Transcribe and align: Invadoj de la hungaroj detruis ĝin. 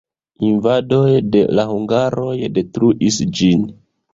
Invadoj 0.45 1.09
de 1.35 1.43
la 1.59 1.65
hungaroj 1.73 2.35
detruis 2.57 3.21
ĝin. 3.41 3.71